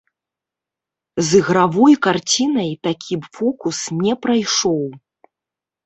З 1.27 1.41
ігравой 1.41 1.95
карцінай 2.07 2.71
такі 2.91 3.13
б 3.21 3.33
фокус 3.39 3.79
не 4.03 4.13
прайшоў. 4.25 4.83